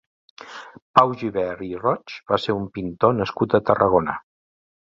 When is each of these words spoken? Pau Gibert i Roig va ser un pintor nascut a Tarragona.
Pau 0.99 1.11
Gibert 1.19 1.61
i 1.67 1.69
Roig 1.83 2.17
va 2.33 2.39
ser 2.47 2.57
un 2.63 2.67
pintor 2.79 3.15
nascut 3.21 3.57
a 3.59 3.63
Tarragona. 3.69 4.21